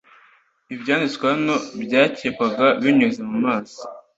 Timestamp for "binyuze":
2.81-3.21